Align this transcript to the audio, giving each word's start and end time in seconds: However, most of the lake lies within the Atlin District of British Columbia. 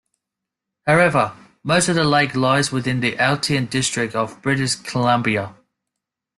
However, 0.87 1.35
most 1.61 1.87
of 1.87 1.93
the 1.93 2.03
lake 2.03 2.33
lies 2.33 2.71
within 2.71 3.01
the 3.01 3.13
Atlin 3.19 3.67
District 3.67 4.15
of 4.15 4.41
British 4.41 4.73
Columbia. 4.73 5.53